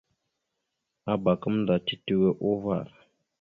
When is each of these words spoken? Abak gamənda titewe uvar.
Abak 1.13 1.37
gamənda 1.41 1.75
titewe 1.85 2.29
uvar. 2.51 2.87